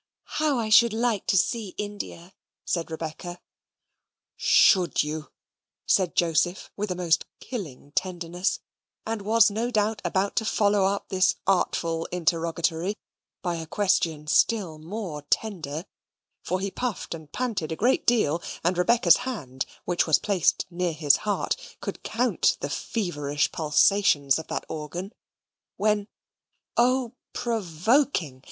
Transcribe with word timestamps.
"How 0.41 0.57
I 0.57 0.69
should 0.69 0.93
like 0.93 1.27
to 1.27 1.37
see 1.37 1.75
India!" 1.77 2.33
said 2.65 2.89
Rebecca. 2.89 3.39
"SHOULD 4.35 5.03
you?" 5.03 5.29
said 5.85 6.15
Joseph, 6.15 6.71
with 6.75 6.89
a 6.89 6.95
most 6.95 7.25
killing 7.39 7.91
tenderness; 7.91 8.61
and 9.05 9.21
was 9.21 9.51
no 9.51 9.69
doubt 9.69 10.01
about 10.03 10.35
to 10.37 10.43
follow 10.45 10.85
up 10.85 11.09
this 11.09 11.35
artful 11.45 12.05
interrogatory 12.11 12.97
by 13.43 13.57
a 13.57 13.67
question 13.67 14.25
still 14.25 14.79
more 14.79 15.21
tender 15.29 15.85
(for 16.41 16.59
he 16.59 16.71
puffed 16.71 17.13
and 17.13 17.31
panted 17.31 17.71
a 17.71 17.75
great 17.75 18.07
deal, 18.07 18.41
and 18.63 18.79
Rebecca's 18.79 19.17
hand, 19.17 19.67
which 19.85 20.07
was 20.07 20.17
placed 20.17 20.65
near 20.71 20.93
his 20.93 21.17
heart, 21.17 21.77
could 21.79 22.01
count 22.01 22.57
the 22.59 22.71
feverish 22.71 23.51
pulsations 23.51 24.39
of 24.39 24.47
that 24.47 24.65
organ), 24.67 25.13
when, 25.77 26.07
oh, 26.75 27.13
provoking! 27.33 28.39